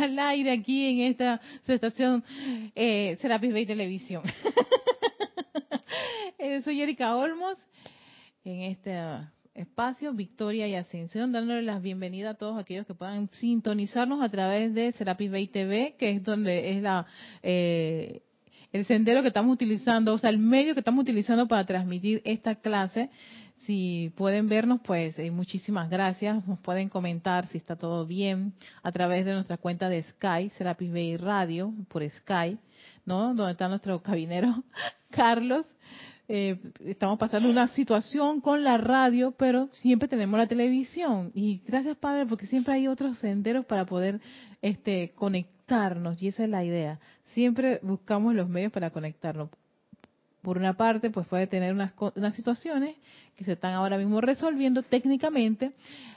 [0.00, 2.24] al aire aquí en esta estación
[2.74, 4.22] eh, Serapis Bay Televisión.
[6.42, 7.58] Eh, soy Erika Olmos
[8.44, 8.98] en este
[9.52, 14.72] espacio Victoria y Ascensión, dándole las bienvenidas a todos aquellos que puedan sintonizarnos a través
[14.72, 17.06] de Serapis Bay TV, que es donde es la
[17.42, 18.22] eh,
[18.72, 22.54] el sendero que estamos utilizando, o sea, el medio que estamos utilizando para transmitir esta
[22.54, 23.10] clase.
[23.66, 26.46] Si pueden vernos, pues eh, muchísimas gracias.
[26.46, 30.90] Nos pueden comentar si está todo bien a través de nuestra cuenta de Sky, Serapis
[30.90, 32.58] Bay Radio, por Sky,
[33.04, 33.34] ¿no?
[33.34, 34.64] Donde está nuestro cabinero
[35.10, 35.66] Carlos.
[36.28, 41.32] Eh, estamos pasando una situación con la radio, pero siempre tenemos la televisión.
[41.34, 44.20] Y gracias, Padre, porque siempre hay otros senderos para poder
[44.62, 47.00] este, conectarnos, y esa es la idea.
[47.34, 49.50] Siempre buscamos los medios para conectarnos.
[50.42, 52.96] Por una parte, pues puede tener unas, unas situaciones
[53.36, 55.72] que se están ahora mismo resolviendo técnicamente,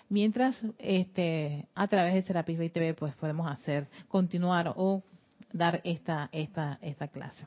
[0.09, 5.03] mientras este, a través de Serapis Bay TV pues podemos hacer, continuar o
[5.51, 7.45] dar esta, esta, esta clase.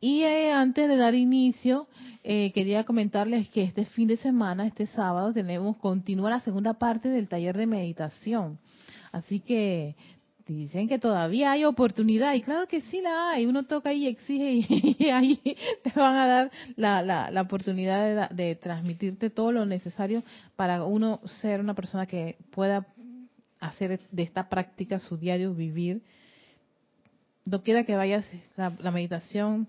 [0.00, 1.88] Y eh, antes de dar inicio,
[2.22, 7.08] eh, quería comentarles que este fin de semana, este sábado, tenemos, continúa la segunda parte
[7.08, 8.58] del taller de meditación.
[9.12, 9.96] Así que
[10.54, 14.66] dicen que todavía hay oportunidad, y claro que sí la hay, uno toca y exige
[14.98, 15.40] y, ahí
[15.82, 20.22] te van a dar la, la, la oportunidad de, transmitirte todo lo necesario
[20.54, 22.86] para uno ser una persona que pueda
[23.60, 26.02] hacer de esta práctica su diario vivir.
[27.44, 29.66] No quiera que vayas la meditación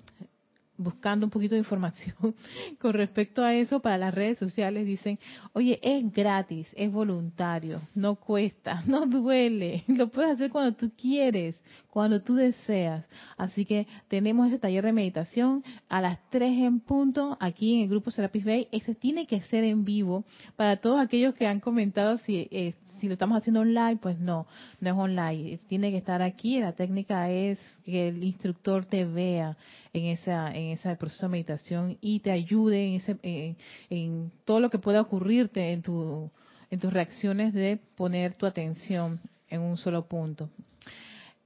[0.78, 2.16] buscando un poquito de información
[2.80, 5.20] con respecto a eso para las redes sociales dicen,
[5.54, 11.56] oye, es gratis, es voluntario, no cuesta, no duele, lo puedes hacer cuando tú quieres,
[11.90, 13.06] cuando tú deseas.
[13.38, 17.90] Así que tenemos ese taller de meditación a las 3 en punto aquí en el
[17.90, 18.68] grupo Serapis Bay.
[18.72, 20.24] Ese tiene que ser en vivo
[20.56, 24.48] para todos aquellos que han comentado si eh, si lo estamos haciendo online, pues no,
[24.80, 25.60] no es online.
[25.68, 26.60] Tiene que estar aquí.
[26.60, 29.58] La técnica es que el instructor te vea
[29.94, 33.56] en esa en ese proceso de meditación y te ayude en ese
[33.90, 36.30] en, todo lo que pueda ocurrirte en tu
[36.70, 39.20] en tus reacciones de poner tu atención
[39.50, 40.50] en un solo punto.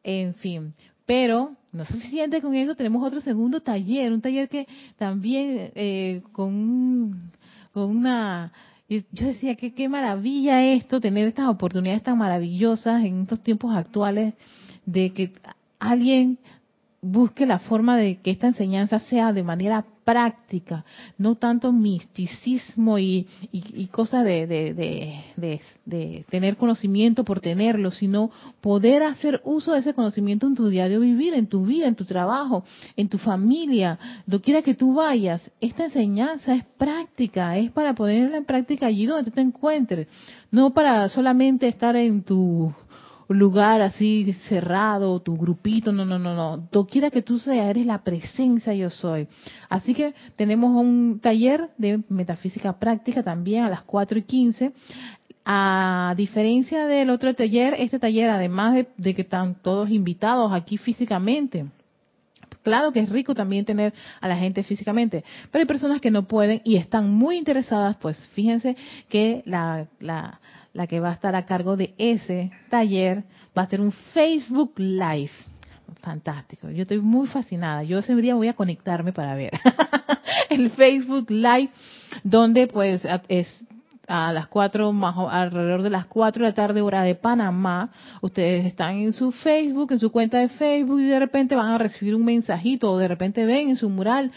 [0.04, 0.74] En fin,
[1.06, 4.68] pero no es suficiente con eso, tenemos otro segundo taller, un taller que
[4.98, 7.32] también eh, con,
[7.72, 8.52] con una
[8.92, 14.34] yo decía que qué maravilla esto, tener estas oportunidades tan maravillosas en estos tiempos actuales
[14.86, 15.32] de que
[15.80, 16.40] alguien
[17.02, 20.84] busque la forma de que esta enseñanza sea de manera práctica,
[21.18, 28.32] no tanto misticismo y, y, cosas de, de, tener conocimiento por tenerlo, sino
[28.62, 32.06] poder hacer uso de ese conocimiento en tu diario vivir, en tu vida, en tu
[32.06, 32.64] trabajo,
[32.96, 35.42] en tu familia, donde quiera que tú vayas.
[35.60, 40.08] Esta enseñanza es práctica, es para ponerla en práctica allí donde tú te encuentres,
[40.52, 42.74] no para solamente estar en tu
[43.38, 46.68] lugar así cerrado, tu grupito, no, no, no, no.
[46.72, 49.28] Doquiera que tú seas, eres la presencia yo soy.
[49.70, 54.72] Así que tenemos un taller de metafísica práctica también a las 4 y 15.
[55.46, 61.66] A diferencia del otro taller, este taller, además de, que están todos invitados aquí físicamente,
[62.64, 66.28] Claro que es rico también tener a la gente físicamente, pero hay personas que no
[66.28, 68.78] pueden y están muy interesadas, pues fíjense
[69.10, 70.40] que la, la,
[70.74, 73.24] la que va a estar a cargo de ese taller,
[73.58, 75.32] va a ser un Facebook Live.
[76.02, 76.70] Fantástico.
[76.70, 77.84] Yo estoy muy fascinada.
[77.84, 79.52] Yo ese día voy a conectarme para ver
[80.50, 81.70] el Facebook Live,
[82.24, 83.68] donde pues es
[84.08, 88.66] a las cuatro, más alrededor de las cuatro de la tarde hora de Panamá, ustedes
[88.66, 92.16] están en su Facebook, en su cuenta de Facebook y de repente van a recibir
[92.16, 94.32] un mensajito o de repente ven en su mural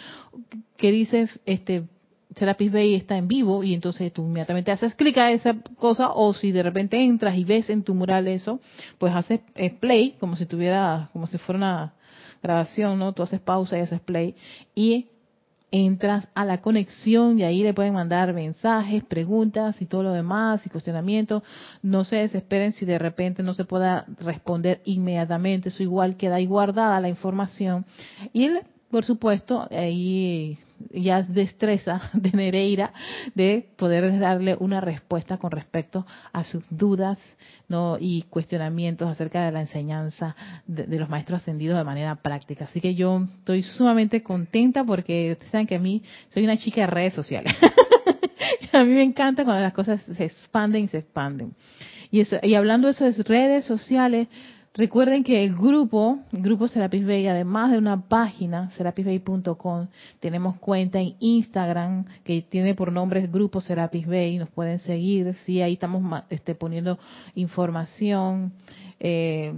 [0.77, 1.89] que dice este
[2.37, 6.35] Serapis Bay está en vivo y entonces tú inmediatamente haces clic a esa cosa o
[6.35, 8.61] si de repente entras y ves en tu mural eso,
[8.99, 11.95] pues haces eh, play como si tuviera, como si fuera una
[12.43, 13.13] grabación, ¿no?
[13.13, 14.35] Tú haces pausa y haces play
[14.75, 15.07] y
[15.71, 20.65] entras a la conexión y ahí le pueden mandar mensajes, preguntas y todo lo demás
[20.65, 21.43] y cuestionamientos.
[21.83, 26.47] No se desesperen si de repente no se pueda responder inmediatamente, eso igual queda ahí
[26.47, 27.87] guardada la información.
[28.33, 28.51] Y
[28.95, 30.57] por supuesto, ahí
[30.93, 32.93] ya destreza de Nereida
[33.35, 37.19] de poder darle una respuesta con respecto a sus dudas
[37.67, 40.37] no y cuestionamientos acerca de la enseñanza
[40.69, 42.67] de, los maestros ascendidos de manera práctica.
[42.67, 46.87] Así que yo estoy sumamente contenta porque saben que a mí soy una chica de
[46.87, 47.53] redes sociales.
[48.73, 51.53] a mí me encanta cuando las cosas se expanden y se expanden.
[52.13, 54.29] Y, eso, y hablando de eso de redes sociales,
[54.77, 59.87] Recuerden que el grupo, el grupo Serapis Bay, además de una página, serapisbay.com,
[60.19, 65.63] tenemos cuenta en Instagram que tiene por nombre Grupo Serapis Bay, nos pueden seguir, sí,
[65.63, 66.99] ahí estamos este, poniendo
[67.37, 68.53] información,
[68.99, 69.55] eh,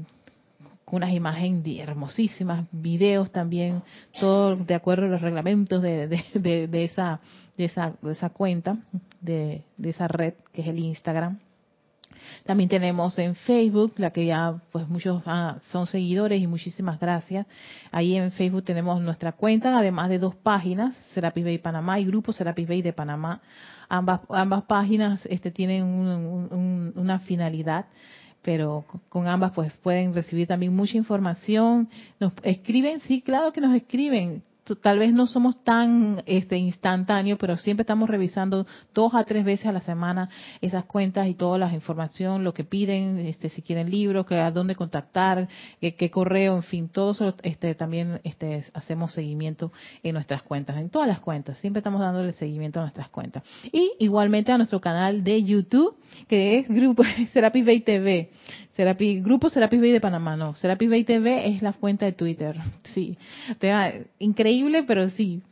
[0.91, 3.83] unas imágenes hermosísimas, videos también,
[4.21, 7.21] todo de acuerdo a los reglamentos de, de, de, esa,
[7.57, 8.77] de, esa, de esa cuenta,
[9.23, 11.39] de, de esa red que es el Instagram.
[12.45, 17.47] También tenemos en Facebook, la que ya pues muchos ah, son seguidores y muchísimas gracias.
[17.91, 22.33] Ahí en Facebook tenemos nuestra cuenta, además de dos páginas, Serapis Bay Panamá y Grupo
[22.33, 23.41] Serapis Bay de Panamá.
[23.89, 27.87] Ambas, ambas páginas este, tienen una finalidad
[28.43, 31.89] pero con ambas pues pueden recibir también mucha información.
[32.21, 34.45] Nos escriben, sí, claro que nos escriben
[34.75, 39.67] tal vez no somos tan este, instantáneos, pero siempre estamos revisando dos a tres veces
[39.67, 40.29] a la semana
[40.61, 44.51] esas cuentas y toda la información, lo que piden, este, si quieren libros, que, a
[44.51, 45.49] dónde contactar,
[45.81, 49.73] qué, correo, en fin, todo eso este, también este, hacemos seguimiento
[50.03, 53.45] en nuestras cuentas, en todas las cuentas, siempre estamos dándole seguimiento a nuestras cuentas.
[53.71, 55.97] Y igualmente a nuestro canal de YouTube,
[56.27, 58.31] que es Grupo Serapis Bay TV.
[58.77, 60.55] Serapis, Grupo Serapis Bay de Panamá, no.
[60.57, 62.57] Serapis TV es la cuenta de Twitter.
[62.95, 63.19] Sí.
[64.19, 65.43] increíble, pero sí.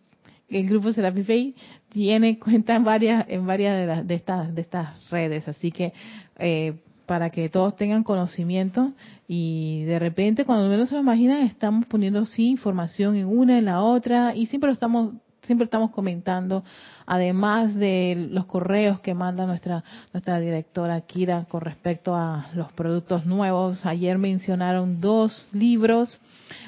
[0.48, 1.54] El Grupo Serapis Bay
[1.88, 5.48] tiene cuenta en varias, en varias de, de, estas, de estas redes.
[5.48, 5.92] Así que,
[6.38, 6.74] eh,
[7.06, 8.92] para que todos tengan conocimiento
[9.28, 13.66] y de repente cuando menos se lo imaginan estamos poniendo sí información en una en
[13.66, 15.12] la otra y siempre lo estamos
[15.44, 16.64] siempre estamos comentando,
[17.06, 23.26] además de los correos que manda nuestra, nuestra directora Kira con respecto a los productos
[23.26, 23.84] nuevos.
[23.86, 26.18] Ayer mencionaron dos libros,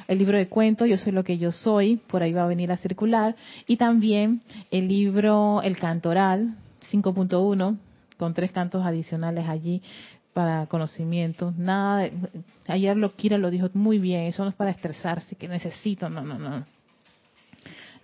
[0.08, 2.72] el libro de cuentos, Yo soy lo que yo soy, por ahí va a venir
[2.72, 3.34] a circular,
[3.66, 6.56] y también el libro El Cantoral
[6.92, 7.78] 5.1,
[8.16, 9.82] con tres cantos adicionales allí
[10.32, 11.52] para conocimiento.
[11.56, 12.08] Nada,
[12.66, 16.22] ayer lo Kira lo dijo muy bien, eso no es para estresarse, que necesito, no,
[16.22, 16.75] no, no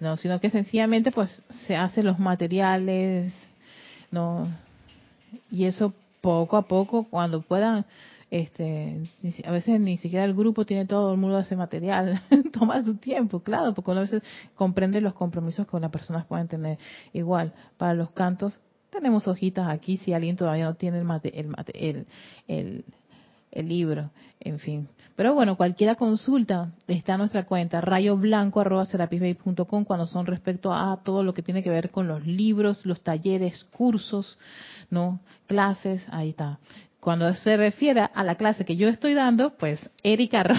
[0.02, 3.32] no, sino que sencillamente pues se hacen los materiales,
[4.10, 4.48] no,
[5.50, 7.86] y eso poco a poco cuando puedan,
[8.32, 9.00] este,
[9.44, 12.20] a veces ni siquiera el grupo tiene todo el mundo ese material,
[12.52, 14.22] toma su tiempo, claro, porque a veces
[14.56, 16.78] comprende los compromisos que las personas pueden tener.
[17.12, 18.58] Igual, para los cantos
[18.90, 22.06] tenemos hojitas aquí si alguien todavía no tiene el, el, el,
[22.48, 22.84] el
[23.52, 24.10] el libro,
[24.40, 24.88] en fin.
[25.14, 31.34] Pero bueno, cualquier consulta está en nuestra cuenta, rayoblanco.com cuando son respecto a todo lo
[31.34, 34.38] que tiene que ver con los libros, los talleres, cursos,
[34.90, 35.20] ¿no?
[35.46, 36.58] Clases, ahí está.
[37.02, 40.56] Cuando se refiere a la clase que yo estoy dando, pues erica.com,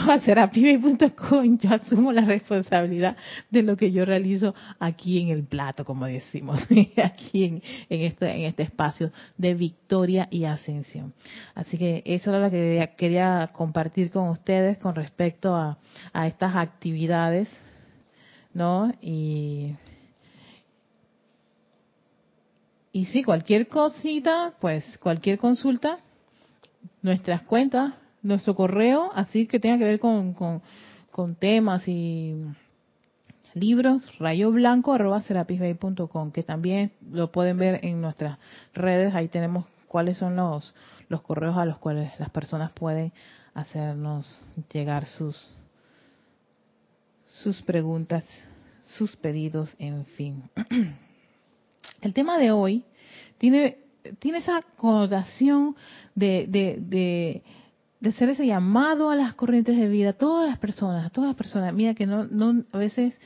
[1.57, 3.15] yo asumo la responsabilidad
[3.49, 6.59] de lo que yo realizo aquí en el plato, como decimos,
[7.01, 11.13] aquí en, este, en este espacio de victoria y ascensión.
[11.55, 15.77] Así que eso era lo que quería compartir con ustedes con respecto a,
[16.11, 17.49] a estas actividades,
[18.53, 18.91] ¿no?
[19.01, 19.77] Y
[22.91, 25.99] sí, cualquier cosita, pues cualquier consulta,
[27.03, 32.33] nuestras cuentas, nuestro correo, así que tenga que ver con, con, temas y
[33.53, 35.21] libros, rayoblanco arroba
[36.33, 38.39] que también lo pueden ver en nuestras
[38.73, 40.73] redes, ahí tenemos cuáles son los,
[41.09, 43.11] los correos a los cuales las personas pueden
[43.53, 45.55] hacernos llegar sus,
[47.27, 48.25] sus preguntas,
[48.97, 50.49] sus pedidos, en fin.
[52.01, 52.85] El tema de hoy
[53.37, 53.82] tiene
[54.19, 55.75] tiene esa connotación
[56.15, 57.41] de, de,
[57.99, 61.73] de, ser ese llamado a las corrientes de vida, todas las personas, todas las personas.
[61.73, 63.19] Mira que no, no, a veces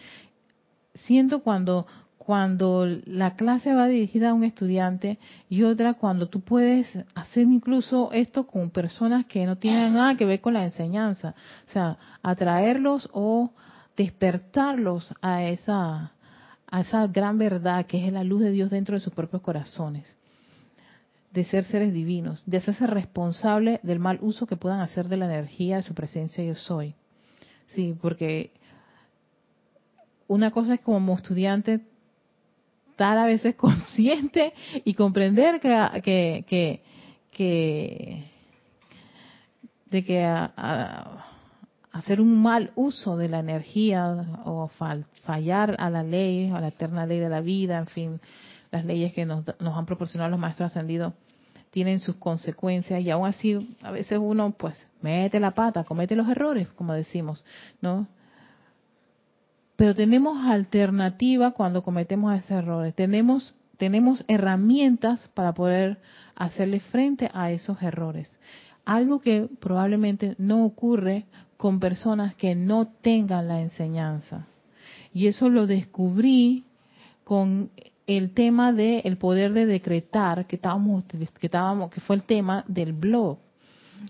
[0.93, 5.17] siento cuando, cuando la clase va dirigida a un estudiante
[5.49, 10.25] y otra cuando tú puedes hacer incluso esto con personas que no tienen nada que
[10.25, 11.33] ver con la enseñanza.
[11.67, 13.51] O sea, atraerlos o
[13.95, 16.11] despertarlos a esa,
[16.67, 20.16] a esa gran verdad que es la luz de Dios dentro de sus propios corazones
[21.31, 25.25] de ser seres divinos, de hacerse responsable del mal uso que puedan hacer de la
[25.25, 26.95] energía de su presencia yo soy.
[27.67, 28.51] Sí, porque
[30.27, 31.81] una cosa es como estudiante
[32.91, 34.53] estar a veces consciente
[34.83, 36.01] y comprender que,
[36.47, 36.81] que,
[37.31, 38.31] que,
[39.85, 40.25] de que
[41.97, 44.69] hacer un mal uso de la energía o
[45.23, 48.21] fallar a la ley, a la eterna ley de la vida, en fin,
[48.71, 51.13] las leyes que nos, nos han proporcionado los maestros ascendidos
[51.69, 56.27] tienen sus consecuencias y aún así a veces uno pues mete la pata, comete los
[56.27, 57.45] errores, como decimos,
[57.81, 58.07] ¿no?
[59.75, 62.95] Pero tenemos alternativa cuando cometemos esos errores.
[62.95, 65.99] Tenemos tenemos herramientas para poder
[66.35, 68.29] hacerle frente a esos errores.
[68.85, 71.25] algo que probablemente no ocurre
[71.57, 74.47] con personas que no tengan la enseñanza.
[75.13, 76.63] Y eso lo descubrí
[77.25, 77.69] con
[78.07, 82.63] el tema del el poder de decretar que estábamos, que estábamos, que fue el tema
[82.67, 83.37] del blog,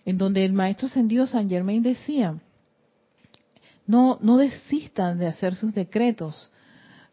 [0.05, 2.35] en donde el maestro ascendido San Germain decía,
[3.87, 6.51] no, no desistan de hacer sus decretos,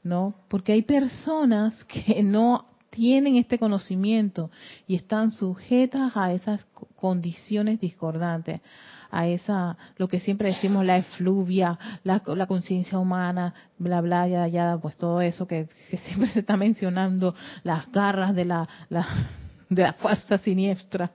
[0.03, 0.35] ¿no?
[0.49, 4.53] Porque hay personas que no tienen este conocimiento
[4.87, 8.61] y están sujetas a esas condiciones discordantes,
[9.11, 14.79] a esa, lo que siempre decimos, la efluvia, la, conciencia humana, bla, bla, ya, ya,
[14.81, 15.67] pues todo eso que,
[16.05, 17.35] siempre se está mencionando,
[17.65, 18.69] las garras de la,
[19.69, 21.11] de la fuerza siniestra,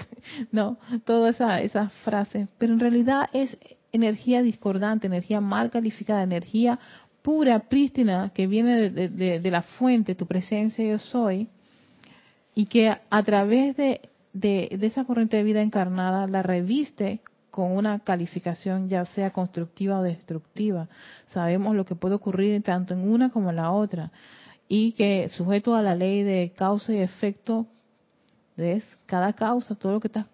[0.52, 3.56] no, todas esas esa frases, pero en realidad es
[3.92, 6.78] energía discordante, energía mal calificada, energía
[7.22, 11.48] pura, prístina, que viene de, la fuente, tu presencia yo soy,
[12.54, 14.00] y que a través de,
[14.34, 20.88] esa corriente de vida encarnada la reviste con una calificación ya sea constructiva o destructiva.
[21.26, 24.10] Sabemos lo que puede ocurrir tanto en una como en la otra.
[24.68, 27.66] Y que sujeto a la ley de causa y efecto,
[28.56, 28.82] ¿ves?
[29.04, 30.26] Cada causa, todo lo que estás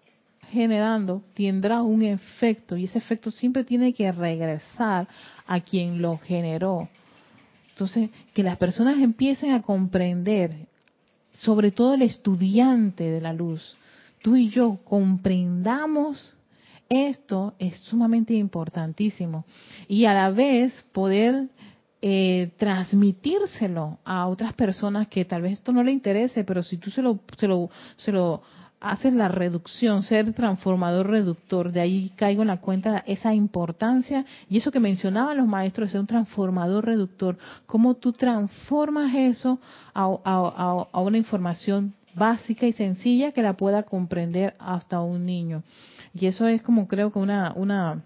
[0.49, 2.75] generando, tendrá un efecto.
[2.75, 5.07] Y ese efecto siempre tiene que regresar
[5.47, 6.89] a quien lo generó.
[7.69, 10.67] Entonces, que las personas empiecen a comprender,
[11.37, 13.77] sobre todo el estudiante de la luz,
[14.21, 16.35] tú y yo comprendamos
[16.89, 19.45] esto es sumamente importantísimo.
[19.87, 21.47] Y a la vez poder
[22.01, 26.89] eh, transmitírselo a otras personas que tal vez esto no le interese, pero si tú
[26.89, 28.41] se lo, se lo, se lo
[28.81, 34.57] haces la reducción, ser transformador reductor, de ahí caigo en la cuenta esa importancia y
[34.57, 39.59] eso que mencionaban los maestros ser un transformador reductor, cómo tú transformas eso
[39.93, 45.63] a, a una información básica y sencilla que la pueda comprender hasta un niño.
[46.13, 48.03] Y eso es como creo que una, una,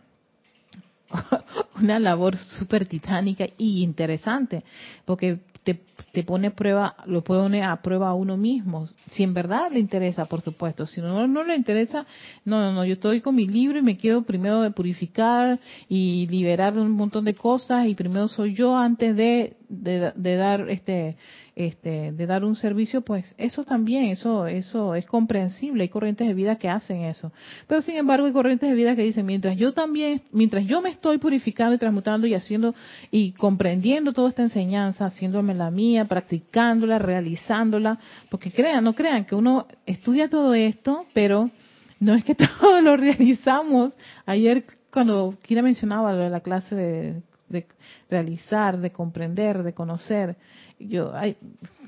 [1.81, 4.63] una labor súper titánica y interesante,
[5.05, 8.87] porque te, te pone prueba, lo pone a prueba a uno mismo.
[9.09, 10.85] Si en verdad le interesa, por supuesto.
[10.85, 12.05] Si no, no le interesa,
[12.45, 16.27] no, no, no, yo estoy con mi libro y me quiero primero de purificar y
[16.27, 20.69] liberar de un montón de cosas y primero soy yo antes de, de, de dar
[20.69, 21.15] este
[21.55, 25.83] este, de dar un servicio, pues eso también, eso, eso es comprensible.
[25.83, 27.31] Hay corrientes de vida que hacen eso.
[27.67, 30.89] Pero sin embargo hay corrientes de vida que dicen, mientras yo también, mientras yo me
[30.89, 32.73] estoy purificando y transmutando y haciendo
[33.11, 37.99] y comprendiendo toda esta enseñanza, haciéndome la mía, practicándola, realizándola,
[38.29, 41.51] porque crean, no crean que uno estudia todo esto, pero
[41.99, 43.93] no es que todo lo realizamos.
[44.25, 47.21] Ayer cuando Kira mencionaba la clase de,
[47.53, 47.65] de
[48.09, 50.35] realizar, de comprender, de conocer,
[50.77, 51.37] yo ay,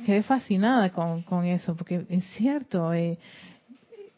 [0.05, 3.17] quedé fascinada con, con eso, porque es cierto, eh,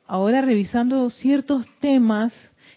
[0.06, 2.32] ahora revisando ciertos temas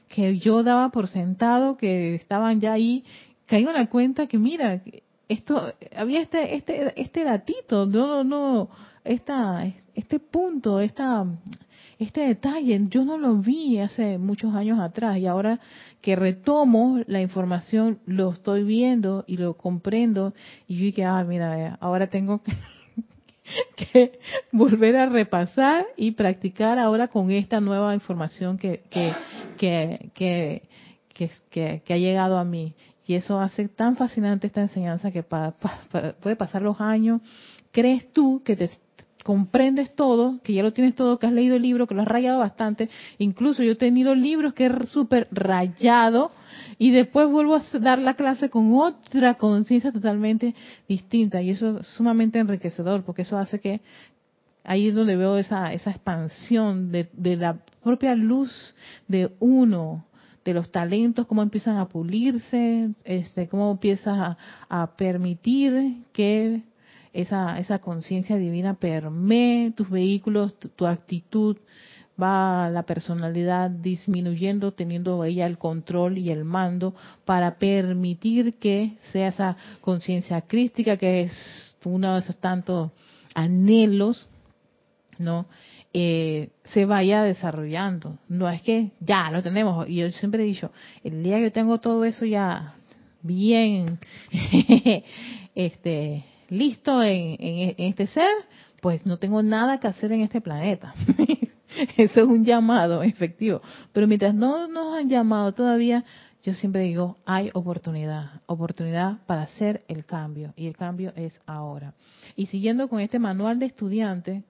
[0.08, 3.04] que yo daba por sentado, que estaban ya ahí,
[3.46, 4.80] caigo en la cuenta que mira,
[5.28, 8.70] esto, había este, este, este datito, no, no,
[9.04, 11.24] esta, este punto, esta,
[12.00, 15.60] este detalle, yo no lo vi hace muchos años atrás y ahora
[16.00, 20.32] que retomo la información, lo estoy viendo y lo comprendo
[20.66, 22.40] y yo dije, ah, mira, ahora tengo
[23.76, 24.18] que,
[24.50, 29.12] volver a repasar y practicar ahora con esta nueva información que, que,
[29.58, 32.74] que, que, que ha llegado a mí.
[33.06, 37.20] Y eso hace tan fascinante esta enseñanza que puede pasar los años.
[37.72, 38.70] ¿Crees tú que te
[39.22, 42.08] comprendes todo, que ya lo tienes todo, que has leído el libro, que lo has
[42.08, 42.88] rayado bastante.
[43.18, 46.30] Incluso yo he tenido libros que he súper rayado
[46.78, 50.54] y después vuelvo a dar la clase con otra conciencia totalmente
[50.88, 51.42] distinta.
[51.42, 53.80] Y eso es sumamente enriquecedor porque eso hace que
[54.64, 58.74] ahí es donde veo esa, esa expansión de, la propia luz
[59.08, 60.04] de uno,
[60.44, 64.36] de los talentos, cómo empiezan a pulirse, este, cómo empiezas
[64.68, 66.62] a permitir que
[67.12, 71.56] esa, esa conciencia divina permee tus vehículos, tu, actitud,
[72.20, 79.28] va la personalidad disminuyendo, teniendo ella el control y el mando para permitir que sea
[79.28, 81.32] esa conciencia crística que es
[81.84, 82.90] uno de esos tantos
[83.34, 84.28] anhelos,
[85.18, 85.46] ¿no?
[85.92, 88.18] Eh, se vaya desarrollando.
[88.28, 89.88] No es que ya lo tenemos.
[89.88, 90.70] Y yo siempre he dicho,
[91.02, 92.74] el día que yo tengo todo eso ya
[93.22, 93.98] bien,
[95.54, 97.36] este, listo en,
[97.78, 98.30] este ser,
[98.80, 100.94] pues no tengo nada que hacer en este planeta.
[101.96, 103.62] Eso es un llamado efectivo.
[103.92, 106.04] Pero mientras no nos han llamado todavía,
[106.42, 110.52] yo siempre digo, hay oportunidad, oportunidad para hacer el cambio.
[110.56, 111.94] Y el cambio es ahora.
[112.36, 114.42] Y siguiendo con este manual de estudiante,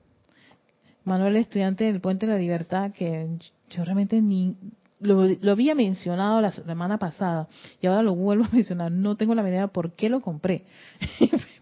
[1.04, 3.28] manual de estudiante del Puente de la Libertad, que
[3.70, 4.56] yo realmente ni
[5.00, 7.48] lo, había mencionado la semana pasada
[7.80, 8.92] y ahora lo vuelvo a mencionar.
[8.92, 10.64] No tengo la idea por qué lo compré,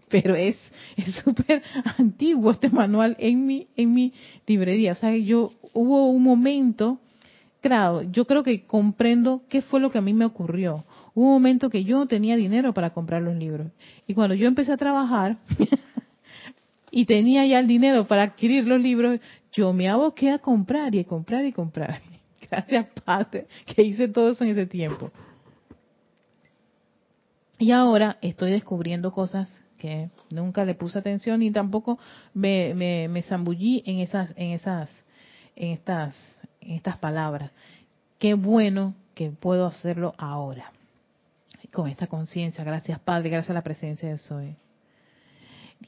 [0.09, 0.57] pero es
[1.23, 1.61] súper
[1.97, 4.13] antiguo este manual en mi en mi
[4.45, 4.93] librería.
[4.93, 6.99] O sea, yo hubo un momento,
[7.61, 10.83] claro, yo creo que comprendo qué fue lo que a mí me ocurrió.
[11.13, 13.71] Hubo un momento que yo no tenía dinero para comprar los libros
[14.07, 15.37] y cuando yo empecé a trabajar
[16.91, 19.19] y tenía ya el dinero para adquirir los libros,
[19.51, 22.01] yo me aboqué a comprar y a comprar y comprar.
[22.49, 25.11] Gracias, Padre, que hice todo eso en ese tiempo.
[27.59, 29.49] Y ahora estoy descubriendo cosas
[29.79, 31.97] que nunca le puse atención y tampoco
[32.35, 34.89] me, me, zambullí en esas, en esas,
[35.55, 36.15] en estas,
[36.61, 37.51] en estas palabras.
[38.19, 40.71] Qué bueno que puedo hacerlo ahora.
[41.71, 44.55] Con esta conciencia, gracias Padre, gracias a la presencia de Soy.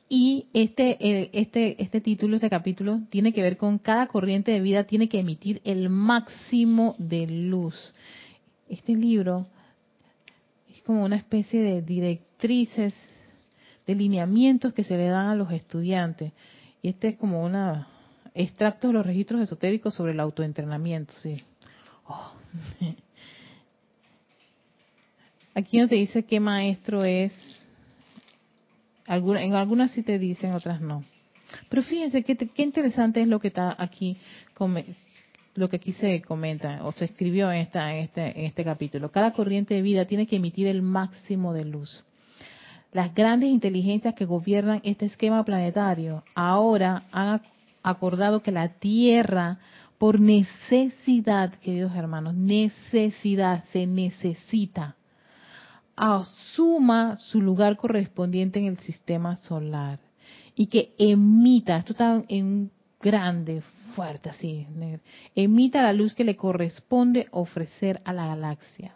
[0.08, 0.98] Y este,
[1.38, 5.20] este, este título, este capítulo, tiene que ver con cada corriente de vida tiene que
[5.20, 7.94] emitir el máximo de luz.
[8.70, 9.48] Este libro
[10.74, 12.94] es como una especie de directrices,
[13.96, 16.34] lineamientos que se le dan a los estudiantes.
[16.82, 17.88] Y este es como una
[18.34, 21.42] extracto de los registros esotéricos sobre el autoentrenamiento, sí.
[22.08, 22.32] Oh.
[25.54, 27.62] Aquí no te dice qué maestro es
[29.08, 31.04] en algunas sí te dicen, otras no.
[31.70, 34.18] Pero fíjense qué, qué interesante es lo que está aquí,
[35.56, 39.12] lo que aquí se comenta o se escribió en, esta, en, este, en este capítulo.
[39.12, 42.06] Cada corriente de vida tiene que emitir el máximo de luz.
[42.92, 47.42] Las grandes inteligencias que gobiernan este esquema planetario ahora han
[47.84, 49.60] acordado que la Tierra,
[49.98, 54.96] por necesidad, queridos hermanos, necesidad, se necesita
[56.02, 60.00] asuma su lugar correspondiente en el sistema solar
[60.56, 63.62] y que emita, esto está en grande,
[63.96, 64.66] fuerte así,
[65.36, 68.96] emita la luz que le corresponde ofrecer a la galaxia.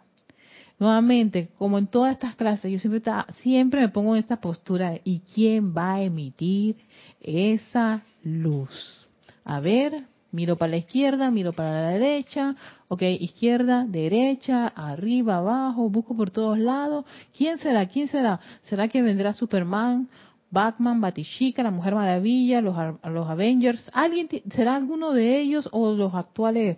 [0.78, 3.02] Nuevamente, como en todas estas clases, yo siempre,
[3.42, 6.76] siempre me pongo en esta postura, ¿y quién va a emitir
[7.20, 9.08] esa luz?
[9.44, 10.04] A ver,
[10.36, 12.56] Miro para la izquierda, miro para la derecha,
[12.88, 17.06] ok, izquierda, derecha, arriba, abajo, busco por todos lados.
[17.34, 17.86] ¿Quién será?
[17.86, 18.38] ¿Quién será?
[18.64, 20.08] ¿Será que vendrá Superman,
[20.50, 23.88] Batman, Batichica, la Mujer Maravilla, los, los Avengers?
[23.94, 26.76] ¿Alguien será alguno de ellos o los actuales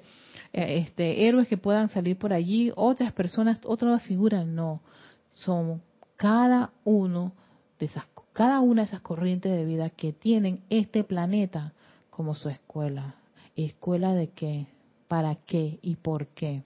[0.53, 2.73] eh, este, héroes que puedan salir por allí?
[2.77, 4.47] ¿Otras personas, otras figuras?
[4.47, 4.81] No,
[5.35, 5.83] son
[6.17, 7.33] cada uno
[7.79, 11.73] de esas, cada una de esas corrientes de vida que tienen este planeta
[12.11, 13.15] como su escuela.
[13.57, 14.67] ¿Escuela de qué?
[15.07, 15.79] ¿Para qué?
[15.83, 16.63] ¿Y por qué?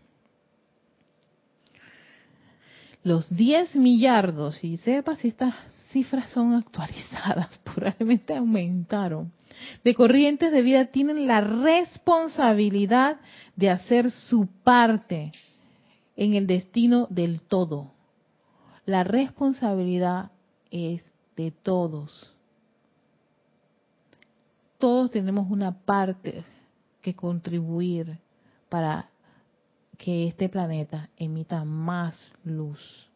[3.05, 5.55] Los 10 millardos, y sepa si estas
[5.92, 9.33] cifras son actualizadas, probablemente aumentaron,
[9.85, 13.20] de corrientes de vida tienen la responsabilidad
[13.57, 15.33] de hacer su parte
[16.16, 17.92] en el destino del todo.
[18.87, 20.33] La responsabilidad
[20.70, 21.05] es
[21.37, 22.35] de todos.
[24.78, 26.44] Todos tenemos una parte
[27.00, 28.18] que contribuir
[28.68, 29.09] para
[29.98, 33.12] que este planeta emita más luz.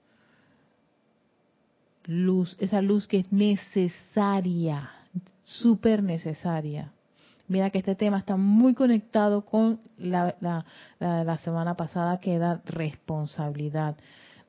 [2.07, 4.91] Luz, esa luz que es necesaria,
[5.45, 6.93] súper necesaria.
[7.49, 10.35] Mira que este tema está muy conectado con la,
[10.99, 13.97] la, semana pasada que da responsabilidad,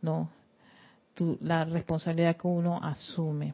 [0.01, 0.29] ¿no?
[1.41, 3.53] la responsabilidad que uno asume.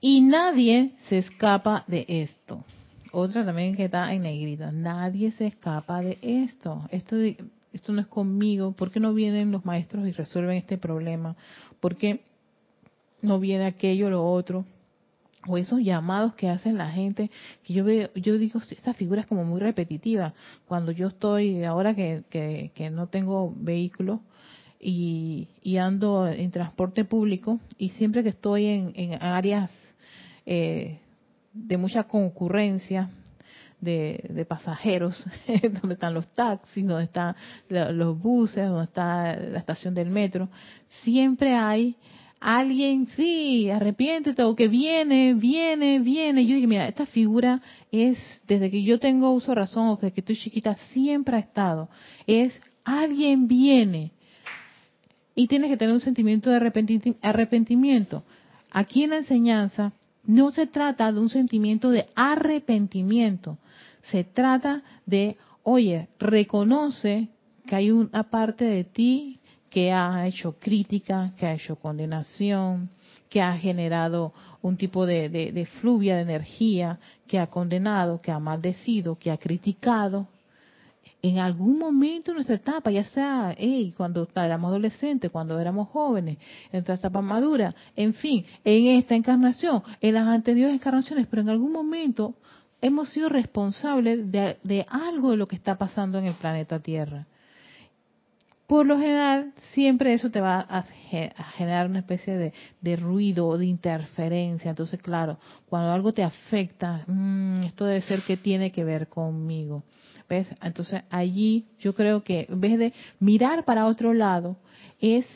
[0.00, 2.64] Y nadie se escapa de esto.
[3.10, 4.70] Otra también que está en negrita.
[4.70, 6.86] Nadie se escapa de esto.
[6.90, 7.16] Esto,
[7.72, 8.72] esto no es conmigo.
[8.72, 11.36] ¿Por qué no vienen los maestros y resuelven este problema?
[11.80, 12.20] ¿Por qué
[13.22, 14.64] no viene aquello o lo otro?
[15.46, 17.30] o esos llamados que hacen la gente,
[17.64, 20.34] que yo veo, yo digo, esta figura es como muy repetitiva.
[20.66, 24.20] Cuando yo estoy, ahora que, que, no tengo vehículo
[24.80, 25.48] y,
[25.80, 29.70] ando en transporte público, y siempre que estoy en, en áreas
[30.44, 30.98] eh,
[31.52, 33.10] de mucha concurrencia
[33.80, 35.24] de, pasajeros,
[35.80, 37.34] donde están los taxis, donde están
[37.68, 40.48] los buses, donde está la estación del metro,
[41.02, 41.96] siempre hay
[42.40, 46.46] alguien, sí, arrepiéntete, o que viene, viene, viene.
[46.46, 47.60] Yo digo, mira, esta figura
[47.90, 51.40] es, desde que yo tengo uso de razón, o desde que estoy chiquita, siempre ha
[51.40, 51.88] estado.
[52.26, 54.12] Es, alguien viene.
[55.34, 56.56] Y tienes que tener un sentimiento de
[57.22, 58.24] arrepentimiento.
[58.70, 59.92] Aquí en la enseñanza
[60.28, 63.56] no se trata de un sentimiento de arrepentimiento,
[64.10, 67.28] se trata de, oye, reconoce
[67.66, 72.90] que hay una parte de ti que ha hecho crítica, que ha hecho condenación,
[73.30, 78.38] que ha generado un tipo de, de, fluvia de energía, que ha condenado, que ha
[78.38, 80.28] maldecido, que ha criticado.
[81.20, 83.56] En algún momento de nuestra etapa, ya sea
[83.96, 89.82] cuando éramos adolescentes, cuando éramos jóvenes, en nuestra etapa madura, en fin, en esta encarnación,
[90.00, 92.34] en las anteriores encarnaciones, pero en algún momento
[92.80, 97.26] hemos sido responsables de, algo de lo que está pasando en el planeta Tierra
[98.68, 100.82] por lo general siempre eso te va a,
[101.56, 102.52] generar una especie
[102.82, 104.68] de, ruido de interferencia.
[104.68, 105.38] Entonces, claro,
[105.70, 109.84] cuando algo te afecta, mm, esto debe ser que tiene que ver conmigo.
[110.30, 114.56] Entonces allí yo creo que en vez de mirar para otro lado,
[115.00, 115.26] es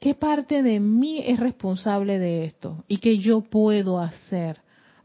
[0.00, 4.58] qué parte de mí es responsable de esto y qué yo puedo hacer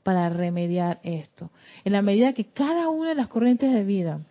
[0.04, 1.52] para remediar esto.
[1.84, 4.22] En la medida que cada una de las corrientes de vida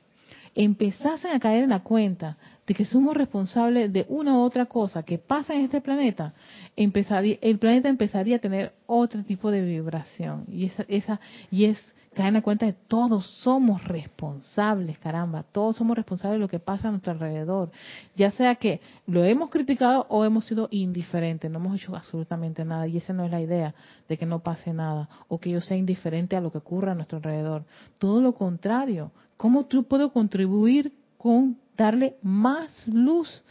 [0.54, 5.04] empezasen a caer en la cuenta de que somos responsables de una u otra cosa
[5.04, 6.34] que pasa en este planeta,
[6.74, 10.44] empezaría, el planeta empezaría a tener otro tipo de vibración.
[10.50, 11.78] Y esa, esa, y es
[12.18, 16.58] caer en la cuenta de todos somos responsables, caramba, todos somos responsables de lo que
[16.58, 17.70] pasa a nuestro alrededor.
[18.16, 22.86] Ya sea que lo hemos criticado o hemos sido indiferentes, no hemos hecho absolutamente nada.
[22.86, 23.74] Y esa no es la idea,
[24.08, 26.94] de que no pase nada, o que yo sea indiferente a lo que ocurra a
[26.94, 27.64] nuestro alrededor.
[27.98, 33.44] Todo lo contrario, ¿Cómo tú puedo contribuir con darle más luz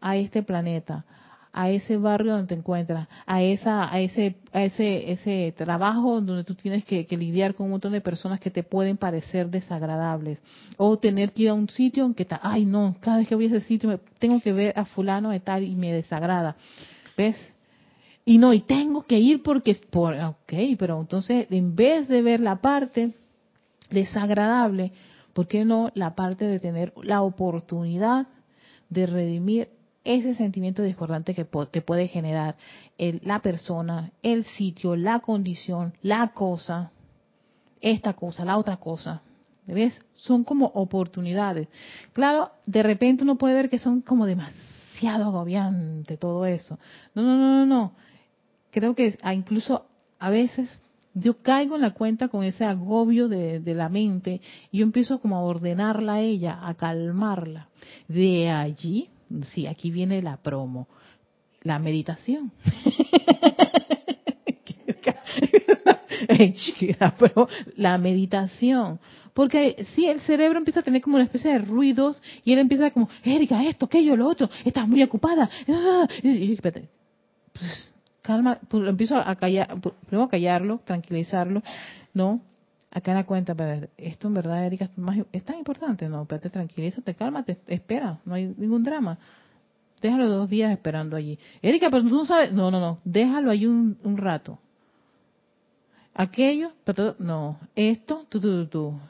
[0.00, 1.04] a este planeta,
[1.54, 6.42] a ese barrio donde te encuentras, a esa, a ese, a ese, ese trabajo donde
[6.42, 10.40] tú tienes que, lidiar con un montón de personas que te pueden parecer desagradables,
[10.76, 13.36] o tener que ir a un sitio en que está, ay no, cada vez que
[13.36, 16.56] voy a ese sitio tengo que ver a fulano de tal y me desagrada,
[17.16, 17.36] ¿ves?
[18.24, 22.40] Y no, y tengo que ir porque, por, ok, pero entonces en vez de ver
[22.40, 23.12] la parte
[23.90, 24.90] desagradable,
[25.32, 28.26] ¿por qué no la parte de tener la oportunidad
[28.88, 29.68] de redimir
[30.04, 32.56] ese sentimiento discordante que te puede generar
[32.98, 36.92] la persona, el sitio, la condición, la cosa,
[37.80, 39.22] esta cosa, la otra cosa?
[39.66, 39.98] ¿Ves?
[40.14, 41.68] Son como oportunidades.
[42.12, 46.78] Claro, de repente uno puede ver que son como demasiado agobiante todo eso.
[47.14, 47.92] No, no, no, no, no.
[48.70, 49.86] Creo que incluso
[50.18, 50.80] a veces
[51.14, 54.40] yo caigo en la cuenta con ese agobio de, la mente
[54.70, 57.68] y yo empiezo como a ordenarla a ella, a calmarla.
[58.08, 59.08] De allí,
[59.52, 60.88] sí, aquí viene la promo,
[61.62, 62.52] la meditación.
[67.76, 68.98] la meditación.
[69.32, 72.90] Porque si el cerebro empieza a tener como una especie de ruidos y él empieza
[72.92, 75.50] como, Erika, esto, aquello, lo otro, estás muy ocupada.
[75.68, 76.06] Ah,
[78.22, 81.62] calma, pues empiezo a callar, primero a callarlo, tranquilizarlo,
[82.14, 82.40] ¿no?
[82.94, 84.88] Acá en la cuenta, pero esto en verdad, Erika,
[85.32, 86.22] es tan importante, ¿no?
[86.22, 89.18] Espérate, tranquilízate, cálmate, espera, no hay ningún drama.
[90.00, 91.36] Déjalo dos días esperando allí.
[91.60, 94.60] Erika, pero tú no sabes, no, no, no, déjalo ahí un, un rato.
[96.14, 99.00] Aquello, pero no, esto, tú, tú, tú, tú.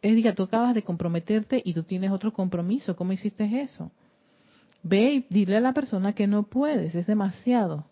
[0.00, 3.90] Erika, tú acabas de comprometerte y tú tienes otro compromiso, ¿cómo hiciste eso?
[4.82, 7.84] Ve y dile a la persona que no puedes, es demasiado.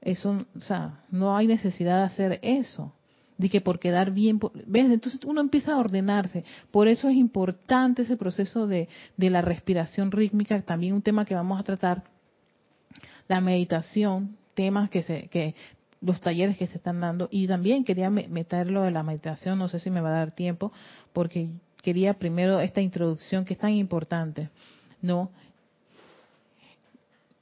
[0.00, 2.92] Eso, o sea, no hay necesidad de hacer eso.
[3.38, 4.90] De que por quedar bien, ¿ves?
[4.90, 6.44] Entonces uno empieza a ordenarse.
[6.70, 11.34] Por eso es importante ese proceso de, de la respiración rítmica, también un tema que
[11.34, 12.04] vamos a tratar.
[13.28, 15.54] La meditación, temas que se, que
[16.02, 17.28] los talleres que se están dando.
[17.30, 20.72] Y también quería meterlo de la meditación, no sé si me va a dar tiempo,
[21.12, 21.48] porque
[21.80, 24.50] quería primero esta introducción que es tan importante.
[25.00, 25.30] ¿No?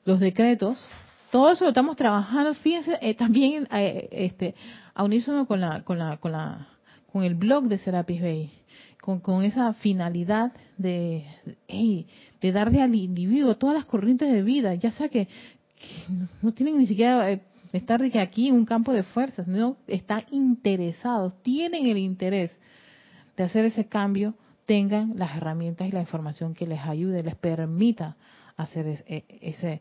[0.05, 0.87] Los decretos
[1.31, 4.55] todo eso lo estamos trabajando, fíjense, eh, también eh, este,
[4.95, 6.69] a unísono con la, con la, con la,
[7.13, 8.53] con el blog de Serapis Bay,
[9.01, 11.25] con, con esa finalidad de,
[12.41, 15.29] de darle al individuo todas las corrientes de vida, ya sea que,
[16.43, 17.41] no tienen ni siquiera eh,
[17.73, 22.53] estar aquí en un campo de fuerzas, no están interesados, tienen el interés
[23.37, 24.35] de hacer ese cambio,
[24.67, 28.17] tengan las herramientas y la información que les ayude, les permita
[28.63, 29.81] hacer e, ese,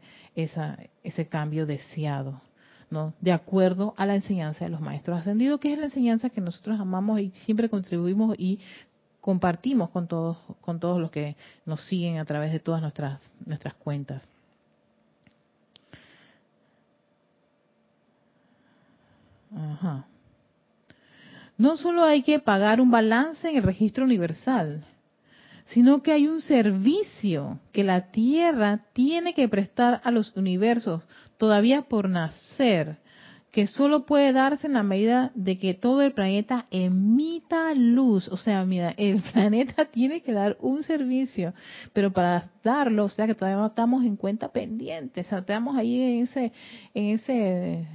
[1.04, 2.42] ese cambio deseado,
[2.90, 3.14] ¿no?
[3.22, 6.80] De acuerdo a la enseñanza de los maestros ascendidos, que es la enseñanza que nosotros
[6.80, 8.60] amamos y siempre contribuimos y
[9.22, 13.74] compartimos con todos, con todos los que nos siguen a través de todas nuestras, nuestras
[13.76, 14.28] cuentas.
[19.56, 20.06] Ajá.
[21.58, 24.86] No solo hay que pagar un balance en el registro universal,
[25.74, 31.04] sino que hay un servicio que la Tierra tiene que prestar a los universos
[31.38, 32.98] todavía por nacer,
[33.52, 38.28] que solo puede darse en la medida de que todo el planeta emita luz.
[38.30, 41.54] O sea, mira, el planeta tiene que dar un servicio,
[41.94, 45.78] pero para darlo, o sea, que todavía no estamos en cuenta pendiente, o sea, estamos
[45.78, 46.52] ahí en ese,
[46.96, 47.88] en ese,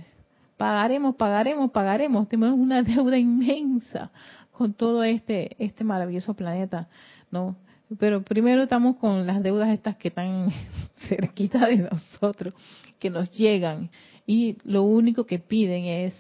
[0.57, 4.13] pagaremos, pagaremos, pagaremos, tenemos una deuda inmensa
[4.53, 6.89] con todo este, este maravilloso planeta,
[7.33, 7.57] ¿no?
[7.99, 10.51] Pero primero estamos con las deudas estas que están
[11.09, 12.55] cerquita de nosotros,
[12.99, 13.91] que nos llegan
[14.27, 16.15] y lo único que piden es,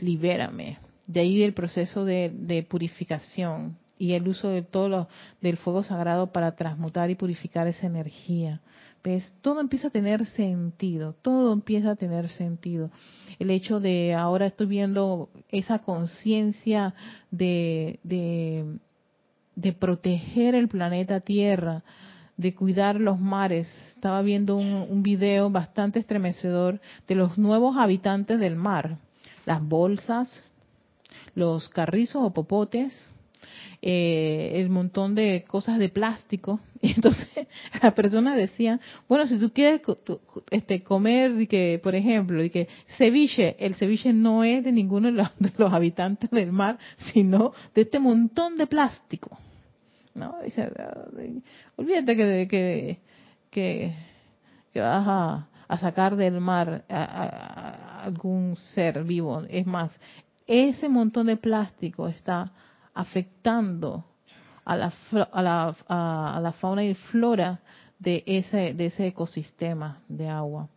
[0.00, 0.78] libérame.
[1.06, 5.08] De ahí del proceso de, purificación y el uso de todo lo,
[5.40, 8.60] del fuego sagrado para transmutar y purificar esa energía.
[9.04, 9.32] ¿Ves?
[9.40, 12.90] Todo empieza a tener sentido, todo empieza a tener sentido.
[13.38, 16.92] El hecho de ahora estoy viendo esa conciencia
[17.30, 18.78] de, de,
[19.56, 21.82] de proteger el planeta Tierra,
[22.36, 23.66] de cuidar los mares.
[23.88, 28.98] Estaba viendo un, video bastante estremecedor de los nuevos habitantes del mar.
[29.46, 30.44] Las bolsas,
[31.34, 33.10] los carrizos o popotes,
[33.82, 36.60] eh, el montón de cosas de plástico.
[36.82, 37.48] Y entonces
[37.82, 38.78] la persona decía,
[39.08, 39.80] bueno, si tú quieres
[40.50, 45.52] este, comer, que, por ejemplo, y que ceviche, el ceviche no es de ninguno de
[45.56, 46.78] los habitantes del mar,
[47.12, 49.38] sino de este montón de plástico.
[50.16, 50.36] ¿no?
[50.44, 50.70] Dice,
[51.76, 52.98] olvídate que,
[53.50, 53.94] que,
[54.72, 59.42] que, vas a, a, sacar del mar a, algún ser vivo.
[59.48, 59.98] Es más,
[60.46, 62.52] ese montón de plástico está
[62.96, 64.04] afectando
[64.64, 64.92] a la,
[65.32, 67.60] a la, a, la fauna y flora
[67.98, 70.68] de ese, de ese ecosistema de agua.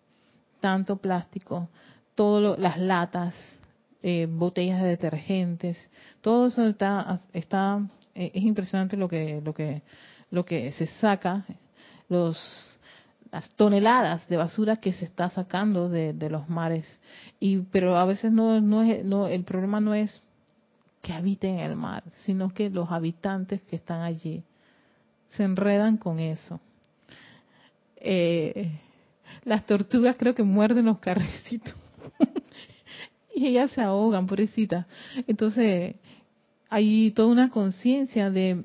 [0.60, 1.70] Tanto plástico,
[2.14, 3.34] todas las latas,
[4.04, 5.78] eh, botellas de detergentes,
[6.22, 7.82] todo eso está, está
[8.16, 9.82] eh, es impresionante lo que lo que
[10.30, 11.46] lo que se saca
[12.10, 12.38] los
[13.32, 17.00] las toneladas de basura que se está sacando de, los mares
[17.40, 20.22] y pero a veces no no es no el problema no es
[21.02, 24.44] que habiten el mar sino que los habitantes que están allí
[25.30, 26.60] se enredan con eso.
[27.98, 28.72] Eh,
[29.44, 31.74] las tortugas creo que muerden los carrecitos
[33.36, 34.88] y ellas se ahogan pobrecita.
[35.28, 35.96] Entonces
[36.70, 38.64] hay toda una conciencia de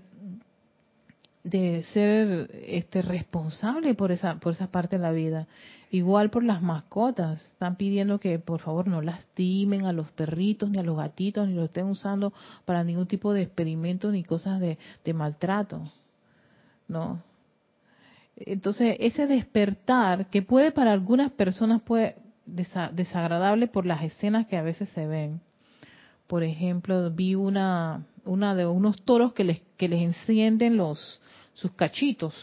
[1.45, 5.47] de ser este responsable por esa por esa parte de la vida.
[5.91, 7.45] Igual por las mascotas.
[7.47, 11.55] Están pidiendo que por favor no lastimen a los perritos ni a los gatitos ni
[11.55, 12.33] lo estén usando
[12.65, 14.79] para ningún tipo de experimento ni cosas de,
[15.15, 15.83] maltrato
[16.89, 17.23] no
[18.37, 24.63] entonces ese despertar que puede para algunas personas puede desagradable por las escenas que a
[24.63, 25.41] veces se ven.
[26.27, 31.21] Por ejemplo, vi una, una de unos toros que les, que les encienden los,
[31.55, 32.35] sus cachitos.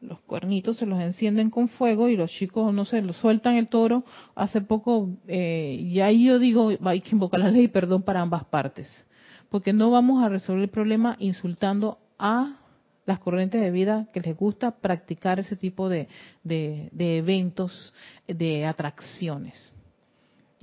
[0.00, 3.68] Los cuernitos se los encienden con fuego y los chicos, no sé, los sueltan el
[3.68, 4.04] toro.
[4.34, 8.44] Hace poco, eh, y ahí yo digo, hay que invocar la ley perdón para ambas
[8.44, 9.06] partes.
[9.48, 12.58] Porque no vamos a resolver el problema insultando a
[13.06, 16.08] las corrientes de vida que les gusta practicar ese tipo de,
[16.42, 17.94] de, de eventos,
[18.26, 19.72] de atracciones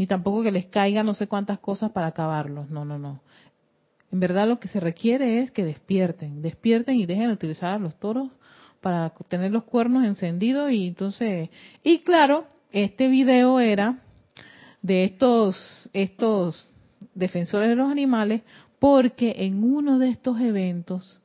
[0.02, 2.72] ni tampoco que les caiga no sé cuántas cosas para acabarlos.
[2.72, 3.22] No, no, no.
[4.12, 7.80] En verdad lo que se requiere es que despierten, despierten y dejen de utilizar a
[7.80, 8.30] los toros
[8.82, 11.50] para tener los cuernos encendidos y entonces
[11.84, 14.00] y claro, este video era
[14.82, 16.70] de estos estos
[17.14, 18.42] defensores de los animales
[18.80, 21.22] porque en uno de estos eventos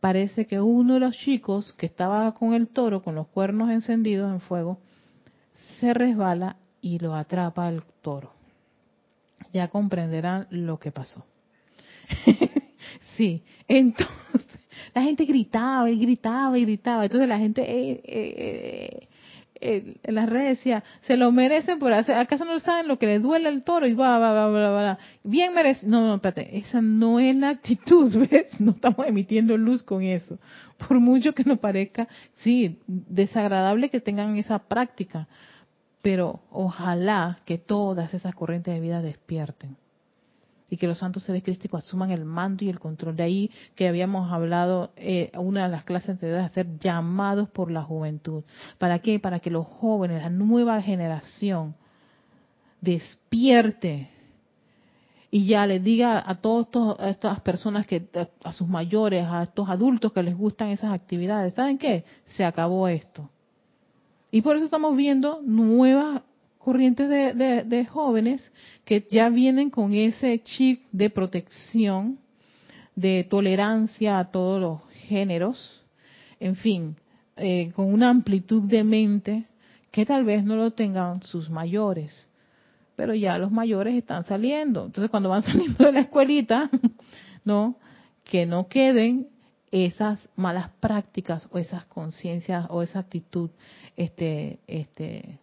[0.00, 4.30] parece que uno de los chicos que estaba con el toro con los cuernos encendidos
[4.30, 4.78] en fuego
[5.80, 8.32] se resbala y lo atrapa el toro.
[9.52, 11.24] Ya comprenderán lo que pasó.
[13.16, 14.46] sí, entonces
[14.94, 17.04] la gente gritaba y gritaba y gritaba.
[17.04, 19.08] Entonces la gente eh, eh,
[19.60, 23.06] eh, en las redes decía, se lo merecen por hacer, ¿acaso no saben lo que
[23.06, 23.86] les duele al toro?
[23.86, 25.86] Y va, va, va, va, va, bien merece.
[25.86, 28.60] No, no, espérate, esa no es la actitud, ¿ves?
[28.60, 30.38] No estamos emitiendo luz con eso.
[30.76, 35.28] Por mucho que nos parezca, sí, desagradable que tengan esa práctica
[36.00, 39.76] pero ojalá que todas esas corrientes de vida despierten
[40.70, 43.16] y que los santos seres crísticos asuman el mando y el control.
[43.16, 47.82] De ahí que habíamos hablado, eh, una de las clases anteriores, hacer llamados por la
[47.82, 48.44] juventud.
[48.76, 49.18] ¿Para qué?
[49.18, 51.74] Para que los jóvenes, la nueva generación,
[52.80, 54.10] despierte
[55.30, 56.68] y ya les diga a todas
[57.10, 58.08] estas personas que
[58.44, 62.04] a sus mayores, a estos adultos que les gustan esas actividades, ¿saben qué?
[62.36, 63.28] Se acabó esto.
[64.30, 66.22] Y por eso estamos viendo nuevas
[66.68, 68.52] corrientes de, jóvenes
[68.84, 72.18] que ya vienen con ese chip de protección,
[72.94, 75.82] de tolerancia a todos los géneros,
[76.38, 76.96] en fin,
[77.38, 79.44] eh, con una amplitud de mente
[79.90, 82.28] que tal vez no lo tengan sus mayores,
[82.96, 84.84] pero ya los mayores están saliendo.
[84.84, 86.68] Entonces, cuando van saliendo de la escuelita,
[87.46, 87.76] ¿no?
[88.24, 89.28] Que no queden
[89.70, 93.48] esas malas prácticas o esas conciencias o esa actitud
[93.96, 95.38] este este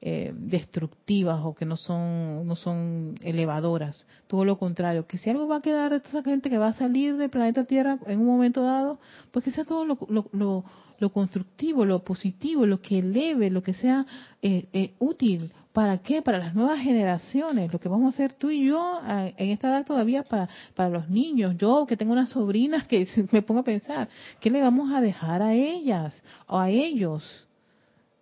[0.00, 5.48] eh, destructivas o que no son no son elevadoras todo lo contrario que si algo
[5.48, 8.20] va a quedar de toda esa gente que va a salir del planeta Tierra en
[8.20, 9.00] un momento dado
[9.32, 10.64] pues que sea todo lo, lo,
[11.00, 14.06] lo, constructivo lo positivo lo que eleve lo que sea
[14.40, 16.22] eh, eh, útil ¿Para qué?
[16.22, 17.72] Para las nuevas generaciones.
[17.72, 21.08] Lo que vamos a hacer tú y yo en esta edad todavía para, para los
[21.08, 21.56] niños.
[21.56, 24.08] Yo que tengo unas sobrinas que me pongo a pensar,
[24.40, 27.46] ¿qué le vamos a dejar a ellas o a ellos?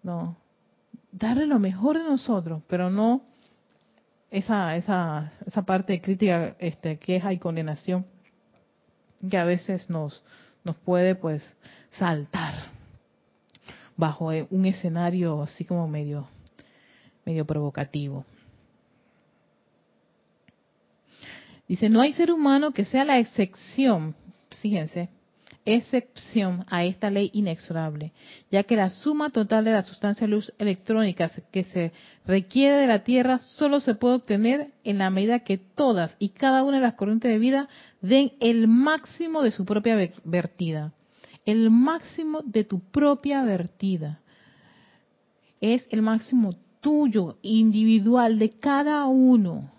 [0.02, 0.36] No.
[1.18, 3.22] Darle lo mejor de nosotros, pero no
[4.30, 8.04] esa, esa, esa parte de crítica, este, queja y condenación
[9.30, 10.22] que a veces nos,
[10.62, 11.54] nos puede pues
[11.92, 12.54] saltar
[13.96, 16.28] bajo un escenario así como medio
[17.24, 18.24] medio provocativo.
[21.66, 24.14] Dice, no hay ser humano que sea la excepción,
[24.60, 25.08] fíjense,
[25.66, 28.12] excepción a esta ley inexorable,
[28.50, 31.92] ya que la suma total de la sustancia luz electrónica que se
[32.24, 36.62] requiere de la Tierra solo se puede obtener en la medida que todas y cada
[36.62, 37.68] una de las corrientes de vida
[38.00, 40.94] den el máximo de su propia vertida.
[41.44, 44.20] El máximo de tu propia vertida.
[45.60, 49.70] Es el máximo tuyo, individual, de cada uno.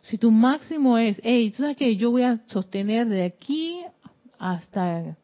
[0.00, 3.80] Si tu máximo es, hey, tú sabes que yo voy a sostener de aquí
[4.38, 5.16] hasta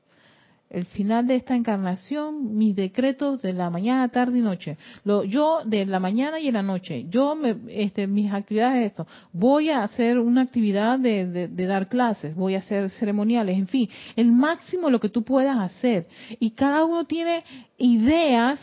[0.75, 4.77] el final de esta encarnación mis decretos de la mañana, tarde y noche.
[5.05, 7.07] Lo, yo de la mañana y en la noche.
[7.09, 9.07] Yo me, este, mis actividades esto.
[9.33, 12.35] Voy a hacer una actividad de, de, de, dar clases.
[12.35, 13.57] Voy a hacer ceremoniales.
[13.57, 16.09] En fin, el máximo lo que tú puedas hacer.
[16.41, 17.45] Y cada uno tiene
[17.79, 18.59] ideas,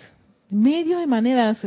[0.50, 1.66] medios de maneras,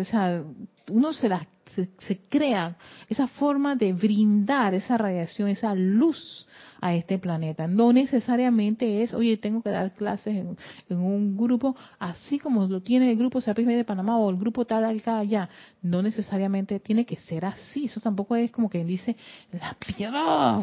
[0.91, 2.77] uno se, la, se, crea
[3.09, 6.47] esa forma de brindar esa radiación, esa luz
[6.81, 7.67] a este planeta.
[7.67, 10.57] No necesariamente es, oye, tengo que dar clases en,
[10.97, 14.85] un grupo, así como lo tiene el grupo Serapis de Panamá o el grupo tal
[14.85, 15.49] acá allá.
[15.83, 17.87] No necesariamente tiene que ser así.
[17.87, 19.17] Eso tampoco es como que dice
[19.53, 20.63] la piedra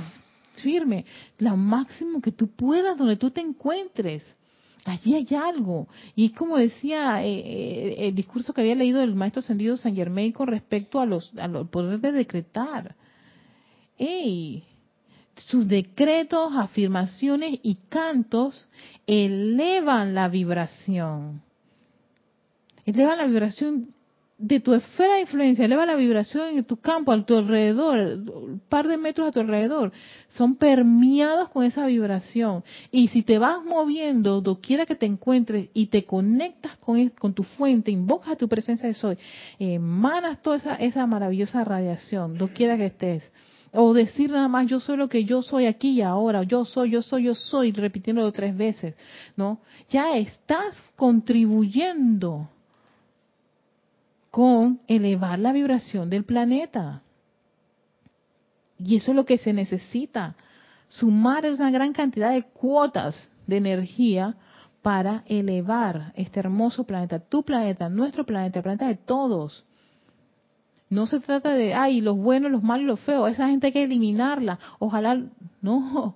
[0.55, 1.05] firme,
[1.39, 4.35] lo máximo que tú puedas donde tú te encuentres
[4.85, 5.87] allí hay algo.
[6.15, 10.31] Y como decía eh, eh, el discurso que había leído del maestro ascendido San Germain
[10.31, 12.95] con respecto a los, al poder de decretar.
[13.97, 14.63] ¡Ey!
[15.45, 18.67] Sus decretos, afirmaciones y cantos
[19.07, 21.41] elevan la vibración.
[22.85, 23.93] Elevan la vibración
[24.41, 28.59] de tu esfera de influencia, eleva la vibración en tu campo, a tu alrededor, un
[28.67, 29.91] par de metros a tu alrededor,
[30.29, 32.63] son permeados con esa vibración.
[32.91, 37.43] Y si te vas moviendo, doquiera que te encuentres y te conectas con, con tu
[37.43, 39.17] fuente, invocas a tu presencia de soy,
[39.59, 43.31] emanas toda esa, esa maravillosa radiación, doquiera que estés.
[43.73, 46.91] O decir nada más, yo soy lo que yo soy aquí y ahora, yo soy,
[46.91, 48.95] yo soy, yo soy, repitiéndolo tres veces,
[49.37, 49.59] ¿no?
[49.89, 52.49] Ya estás contribuyendo
[54.29, 57.01] con elevar la vibración del planeta.
[58.77, 60.35] Y eso es lo que se necesita,
[60.87, 64.35] sumar una gran cantidad de cuotas de energía
[64.81, 69.65] para elevar este hermoso planeta, tu planeta, nuestro planeta, el planeta de todos.
[70.91, 73.83] No se trata de, ay, los buenos, los malos los feos, esa gente hay que
[73.83, 74.59] eliminarla.
[74.77, 75.23] Ojalá,
[75.61, 76.15] no.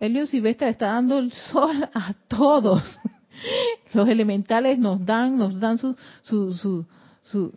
[0.00, 2.82] Helio Silvestre está dando el sol a todos.
[3.92, 6.86] Los elementales nos dan, nos dan su, su, su,
[7.22, 7.52] su,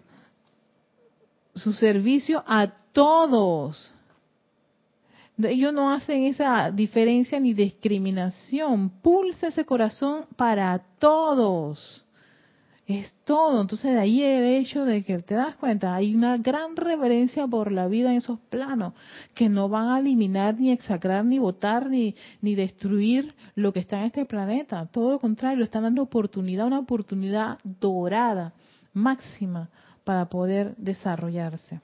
[1.56, 3.94] su servicio a todos.
[5.42, 8.90] Ellos no hacen esa diferencia ni discriminación.
[9.02, 12.04] Pulsa ese corazón para todos.
[12.88, 13.62] Es todo.
[13.62, 17.70] Entonces de ahí el hecho de que te das cuenta, hay una gran reverencia por
[17.70, 18.94] la vida en esos planos,
[19.36, 24.00] que no van a eliminar, ni exagrar, ni votar, ni, ni destruir lo que está
[24.00, 24.86] en este planeta.
[24.86, 28.54] Todo lo contrario, están dando oportunidad, una oportunidad dorada
[28.94, 29.70] máxima
[30.06, 31.82] para poder desarrollarse.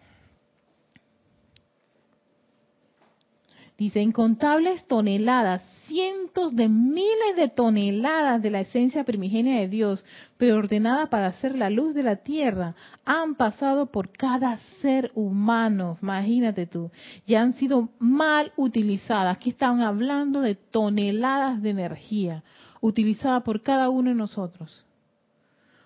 [3.83, 10.05] Dice, incontables toneladas, cientos de miles de toneladas de la esencia primigenia de Dios,
[10.37, 16.65] preordenada para ser la luz de la tierra, han pasado por cada ser humano, imagínate
[16.65, 16.91] tú,
[17.25, 19.35] y han sido mal utilizadas.
[19.35, 22.41] Aquí están hablando de toneladas de energía
[22.79, 24.85] utilizada por cada uno de nosotros.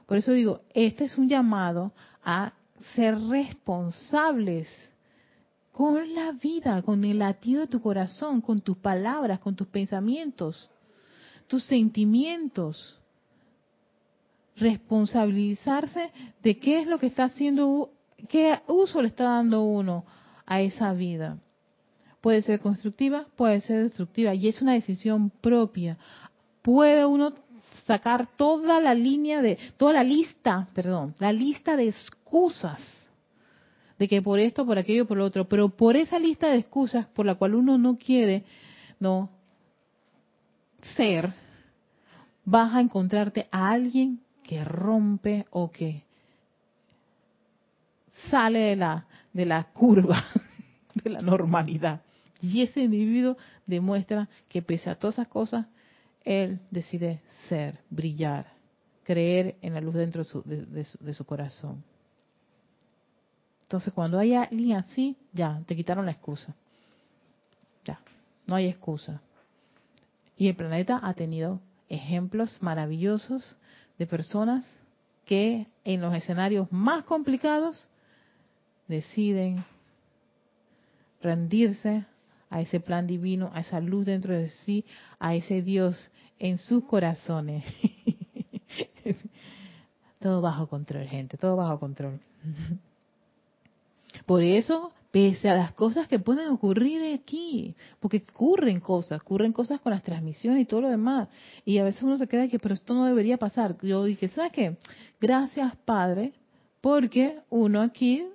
[0.06, 1.94] Por eso digo, este es un llamado
[2.24, 2.54] a
[2.94, 4.68] ser responsables
[5.78, 10.72] con la vida, con el latido de tu corazón, con tus palabras, con tus pensamientos,
[11.46, 13.00] tus sentimientos.
[14.56, 16.10] Responsabilizarse
[16.42, 17.92] de qué es lo que está haciendo
[18.28, 20.04] qué uso le está dando uno
[20.48, 21.38] a esa vida.
[22.22, 26.00] Puede ser constructiva, puede ser destructiva, y es una decisión propia.
[26.64, 27.36] Puede uno
[27.86, 33.07] sacar toda la línea de, toda la lista, perdón, la lista de excusas
[33.98, 37.08] de que por esto, por aquello, por lo otro, pero por esa lista de excusas
[37.08, 38.44] por la cual uno no quiere,
[39.00, 39.30] no
[40.96, 41.34] ser,
[42.46, 46.04] vas a encontrarte a alguien que rompe o que
[48.30, 50.24] sale de la, de la curva
[51.04, 52.02] de la normalidad.
[52.42, 53.36] Y ese individuo
[53.66, 55.66] demuestra que pese a todas esas cosas,
[56.24, 58.54] él decide ser, brillar,
[59.04, 61.84] creer en la luz dentro de su, de su corazón.
[63.68, 66.56] Entonces, cuando hay alguien así, ya, te quitaron la excusa.
[67.84, 68.00] Ya,
[68.46, 69.22] no hay excusa.
[70.38, 71.60] Y el planeta ha tenido
[71.90, 73.58] ejemplos maravillosos
[73.98, 74.66] de personas
[75.26, 77.90] que en los escenarios más complicados
[78.88, 79.66] deciden
[81.22, 82.06] rendirse
[82.50, 84.86] a ese plan divino, a esa luz dentro de sí,
[85.20, 86.10] a ese Dios
[86.40, 87.66] en sus corazones.
[90.22, 92.22] todo bajo control, gente, todo bajo control.
[94.28, 99.80] Por eso, pese a las cosas que pueden ocurrir aquí, porque ocurren cosas, ocurren cosas
[99.80, 101.30] con las transmisiones y todo lo demás,
[101.64, 103.78] y a veces uno se queda que, pero esto no debería pasar.
[103.82, 104.76] Yo dije, ¿sabes qué?
[105.22, 106.34] Gracias, Padre,
[106.82, 108.26] porque uno aquí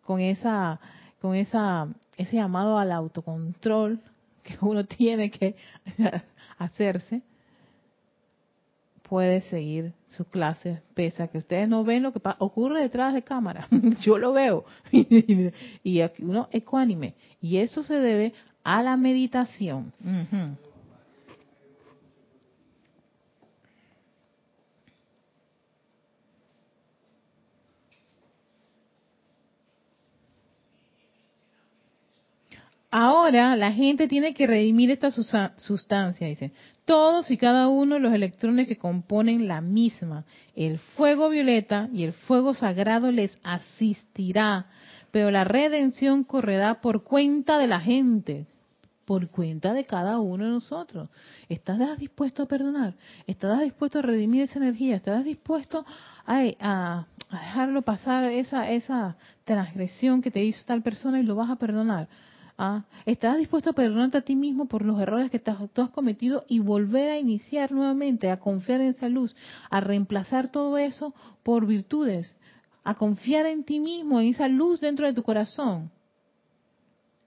[0.00, 0.80] con esa
[1.20, 1.86] con esa
[2.16, 4.00] ese llamado al autocontrol
[4.42, 5.56] que uno tiene que
[6.58, 7.20] hacerse
[9.08, 13.22] puede seguir su clase pese a que ustedes no ven lo que ocurre detrás de
[13.22, 13.68] cámara.
[14.02, 14.64] Yo lo veo.
[15.82, 17.14] Y aquí uno ecuánime.
[17.40, 18.32] Y eso se debe
[18.64, 19.92] a la meditación
[32.90, 36.52] Ahora la gente tiene que redimir esta sustancia, dice.
[36.84, 40.24] Todos y cada uno de los electrones que componen la misma,
[40.54, 44.66] el fuego violeta y el fuego sagrado les asistirá,
[45.10, 48.46] pero la redención correrá por cuenta de la gente,
[49.04, 51.08] por cuenta de cada uno de nosotros.
[51.48, 52.94] ¿Estás dispuesto a perdonar?
[53.26, 54.96] ¿Estás dispuesto a redimir esa energía?
[54.96, 55.84] ¿Estás dispuesto
[56.24, 61.56] a, dejarlo pasar esa, esa transgresión que te hizo tal persona y lo vas a
[61.56, 62.08] perdonar?
[62.58, 62.84] ¿Ah?
[63.04, 66.58] ¿Estás dispuesto a perdonarte a ti mismo por los errores que tú has cometido y
[66.58, 69.36] volver a iniciar nuevamente, a confiar en esa luz,
[69.68, 72.34] a reemplazar todo eso por virtudes,
[72.82, 75.90] a confiar en ti mismo, en esa luz dentro de tu corazón?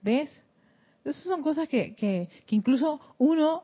[0.02, 0.44] ¿Ves?
[1.04, 3.62] Esas son cosas que, que, incluso uno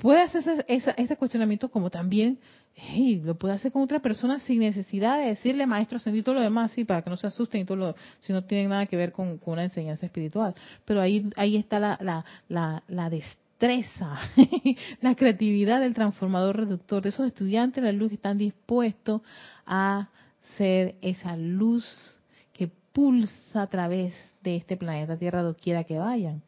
[0.00, 2.38] puede hacer ese, ese cuestionamiento como también
[2.76, 6.42] hey, lo puede hacer con otra persona sin necesidad de decirle maestro ascendido todo lo
[6.42, 8.96] demás, sí, para que no se asusten y todo lo, si no tienen nada que
[8.96, 10.54] ver con, una enseñanza espiritual.
[10.84, 14.18] Pero ahí, ahí está la, la, la, la destreza,
[15.00, 19.22] la creatividad del transformador reductor, de esos estudiantes de la luz que están dispuestos
[19.64, 20.10] a
[20.58, 22.20] ser esa luz
[22.52, 26.42] que pulsa a través de este planeta Tierra doquiera que vayan.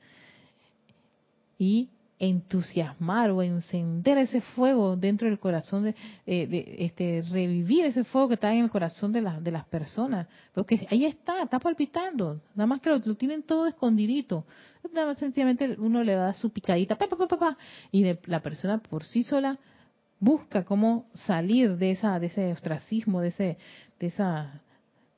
[1.58, 1.88] Y
[2.18, 5.94] entusiasmar o encender ese fuego dentro del corazón de,
[6.26, 10.26] eh, este revivir ese fuego que está en el corazón de, de las personas.
[10.52, 12.40] Porque ahí está está palpitando.
[12.54, 14.44] Nada más que lo, tienen todo escondidito.
[14.92, 16.98] Nada más sencillamente uno le da su picadita
[17.92, 19.58] y de, la persona por sí sola
[20.20, 23.58] busca cómo salir de esa de ese ostracismo de ese
[24.00, 24.62] de esa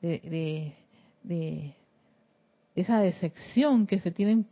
[0.01, 0.75] de,
[1.23, 1.75] de
[2.75, 4.45] esa decepción que se tienen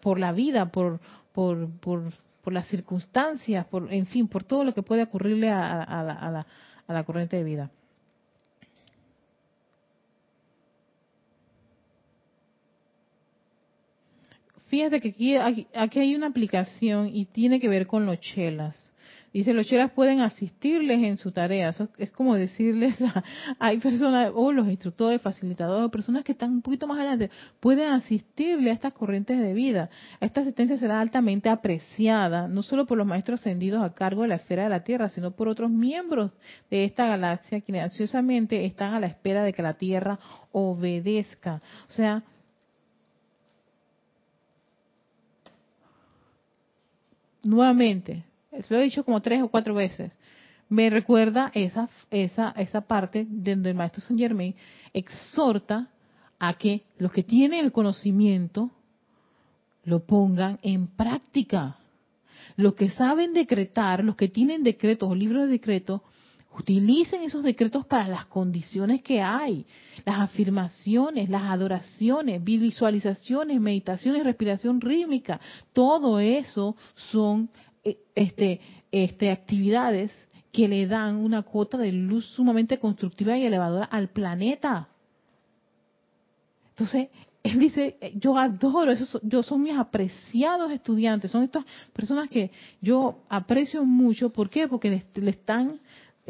[0.00, 1.00] por la vida, por,
[1.38, 2.12] por, por,
[2.42, 6.46] por las circunstancias, por, en fin, por todo lo que puede ocurrirle a, a, la,
[6.88, 7.70] a la corriente de vida.
[14.66, 15.36] Fíjate que aquí,
[15.76, 18.92] aquí, hay una aplicación y tiene que ver con los chelas.
[19.38, 21.70] Dice, los chelas pueden asistirles en su tarea.
[21.96, 23.22] es como decirles, a,
[23.60, 27.30] hay personas, o los instructores, facilitadores, personas que están un poquito más adelante,
[27.60, 29.90] pueden asistirle a estas corrientes de vida.
[30.20, 34.34] Esta asistencia será altamente apreciada, no solo por los maestros ascendidos a cargo de la
[34.34, 36.32] esfera de la Tierra, sino por otros miembros
[36.68, 40.18] de esta galaxia, quienes ansiosamente están a la espera de que la Tierra
[40.50, 41.62] obedezca.
[41.88, 42.24] O sea,
[47.44, 48.24] nuevamente,
[48.68, 50.12] lo he dicho como tres o cuatro veces,
[50.68, 54.54] me recuerda esa, esa, esa parte donde el maestro Saint Germain
[54.92, 55.88] exhorta
[56.38, 58.70] a que los que tienen el conocimiento
[59.84, 61.78] lo pongan en práctica.
[62.56, 66.02] Los que saben decretar, los que tienen decretos o libros de decreto,
[66.58, 69.64] Utilicen esos decretos para las condiciones que hay,
[70.04, 75.40] las afirmaciones, las adoraciones, visualizaciones, meditaciones, respiración rítmica,
[75.72, 77.48] todo eso son
[78.14, 78.60] este,
[78.90, 80.12] este, actividades
[80.52, 84.88] que le dan una cuota de luz sumamente constructiva y elevadora al planeta.
[86.70, 87.08] Entonces,
[87.42, 92.50] él dice, yo adoro, esos, yo son mis apreciados estudiantes, son estas personas que
[92.80, 94.68] yo aprecio mucho, ¿por qué?
[94.68, 95.78] Porque le, están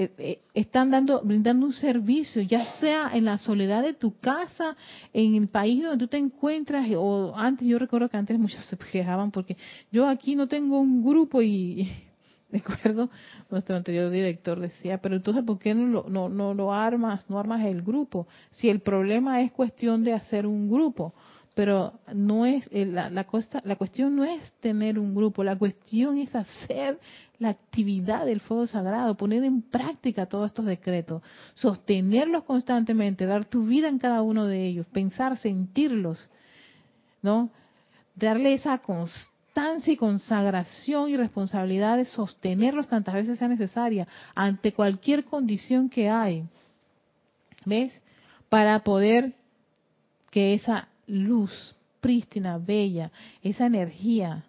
[0.01, 4.77] eh, eh, están dando brindando un servicio, ya sea en la soledad de tu casa,
[5.13, 8.79] en el país donde tú te encuentras, o antes, yo recuerdo que antes muchos se
[8.79, 9.57] quejaban porque
[9.91, 11.91] yo aquí no tengo un grupo y,
[12.49, 13.11] ¿de acuerdo?
[13.51, 17.37] Nuestro anterior director decía, pero entonces, ¿por qué no lo, no, no lo armas, no
[17.37, 18.29] armas el grupo?
[18.53, 21.13] Si el problema es cuestión de hacer un grupo,
[21.57, 25.59] pero no es, eh, la, la, costa, la cuestión no es tener un grupo, la
[25.59, 27.01] cuestión es hacer
[27.39, 31.23] la actividad del fuego sagrado, poner en práctica todos estos decretos,
[31.55, 36.29] sostenerlos constantemente, dar tu vida en cada uno de ellos, pensar, sentirlos,
[37.23, 37.51] ¿no?
[38.17, 45.25] Darle esa constancia y consagración y responsabilidad de sostenerlos tantas veces sea necesaria ante cualquier
[45.25, 46.45] condición que hay.
[47.65, 47.93] ¿Ves?
[48.49, 49.35] Para poder
[50.31, 53.13] que esa luz prístina, bella,
[53.43, 54.45] esa energía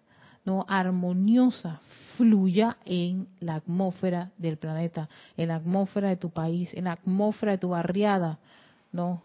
[0.45, 1.81] no armoniosa
[2.19, 5.07] fluya en la atmósfera del planeta,
[5.37, 8.39] en la atmósfera de tu país, en la atmósfera de tu barriada,
[8.91, 9.23] no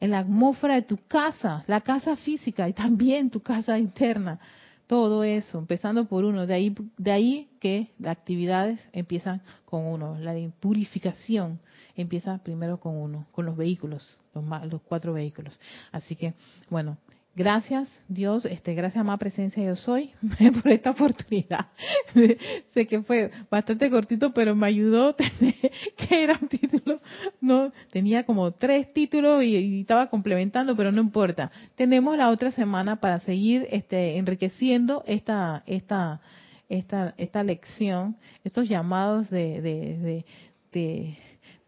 [0.00, 4.40] en la atmósfera de tu casa, la casa física y también tu casa interna.
[4.88, 6.44] Todo eso, empezando por uno.
[6.44, 10.18] De ahí, de ahí que las actividades empiezan con uno.
[10.18, 11.60] La purificación
[11.94, 15.60] empieza primero con uno, con los vehículos, los, los cuatro vehículos.
[15.92, 16.34] Así que,
[16.68, 16.98] bueno,
[17.34, 20.12] Gracias, Dios, este, gracias más presencia yo soy
[20.62, 21.68] por esta oportunidad.
[22.74, 25.54] sé que fue bastante cortito, pero me ayudó tener
[25.96, 27.00] que era un título,
[27.40, 31.50] no, tenía como tres títulos y, estaba complementando, pero no importa.
[31.74, 36.20] Tenemos la otra semana para seguir este, enriqueciendo esta, esta,
[36.68, 40.24] esta, esta lección, estos llamados de, de,
[40.70, 41.16] de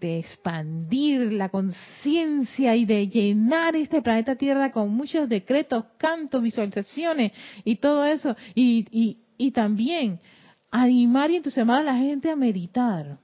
[0.04, 7.32] de expandir la conciencia y de llenar este planeta Tierra con muchos decretos, cantos, visualizaciones
[7.64, 8.36] y todo eso.
[8.54, 10.20] Y, y, y también
[10.70, 13.16] animar y entusiasmar a la gente a meditar.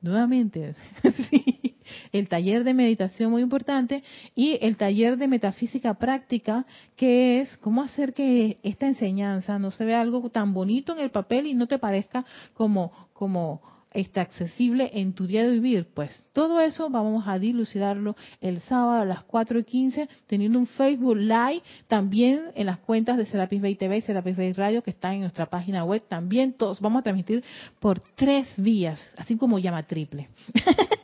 [0.00, 0.76] Nuevamente,
[1.30, 1.74] sí,
[2.12, 4.04] el taller de meditación muy importante
[4.36, 6.64] y el taller de metafísica práctica,
[6.94, 11.10] que es cómo hacer que esta enseñanza no se vea algo tan bonito en el
[11.10, 12.24] papel y no te parezca
[12.54, 13.62] como, como
[13.92, 15.88] está accesible en tu día de vivir?
[15.94, 20.66] Pues todo eso vamos a dilucidarlo el sábado a las 4 y 15, teniendo un
[20.66, 24.90] Facebook Live, también en las cuentas de Serapis Bay TV y Serapis Bay Radio, que
[24.90, 26.02] están en nuestra página web.
[26.08, 27.44] También todos vamos a transmitir
[27.78, 30.28] por tres vías, así como llama triple.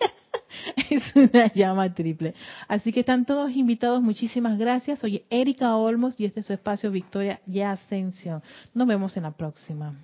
[0.90, 2.34] es una llama triple.
[2.68, 4.02] Así que están todos invitados.
[4.02, 5.00] Muchísimas gracias.
[5.00, 8.42] Soy Erika Olmos y este es su espacio Victoria y Ascensión.
[8.74, 9.94] Nos vemos en la próxima.